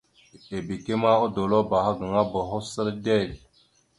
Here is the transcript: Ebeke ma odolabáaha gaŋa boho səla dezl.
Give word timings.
Ebeke 0.57 0.93
ma 1.01 1.11
odolabáaha 1.25 1.91
gaŋa 1.99 2.21
boho 2.31 2.57
səla 2.71 2.91
dezl. 3.05 3.31